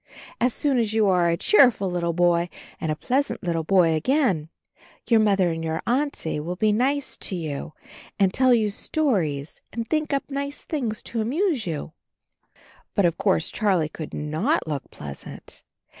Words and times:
As 0.39 0.51
soon 0.51 0.79
as 0.79 0.95
you 0.95 1.07
are 1.09 1.29
a 1.29 1.37
cheerful 1.37 1.87
little 1.91 2.11
boy 2.11 2.49
and 2.79 2.91
a 2.91 2.95
pleasant 2.95 3.43
little 3.43 3.63
boy 3.63 3.93
again, 3.93 4.49
your 5.07 5.19
Mother 5.19 5.51
and 5.51 5.63
your 5.63 5.83
Auntie 5.85 6.39
will 6.39 6.55
be 6.55 6.71
nice 6.71 7.15
to 7.17 7.35
you 7.35 7.73
and 8.17 8.33
tell 8.33 8.51
you 8.51 8.63
AND 8.63 8.71
HIS 8.71 8.89
KITTEN 8.89 9.03
TOPSY 9.03 9.39
55 9.41 9.45
stories 9.45 9.61
and 9.71 9.89
think 9.91 10.11
up 10.11 10.31
nice 10.31 10.63
things 10.63 11.03
to 11.03 11.21
amuse 11.21 11.65
you/' 11.67 11.93
But 12.95 13.05
of 13.05 13.19
course 13.19 13.49
Charlie 13.51 13.89
could 13.89 14.11
not 14.15 14.65
look 14.67 14.89
pleas 14.89 15.27
ant. 15.27 15.63